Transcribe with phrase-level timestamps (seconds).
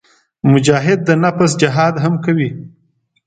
[0.51, 2.49] مجاهد د نفس جهاد هم کوي.